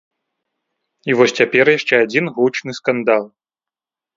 [1.13, 3.23] І вось цяпер яшчэ адзін гучны скандал.